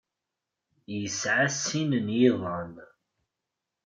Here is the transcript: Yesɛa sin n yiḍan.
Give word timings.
Yesɛa 0.97 1.47
sin 1.63 1.89
n 2.05 2.07
yiḍan. 2.19 2.73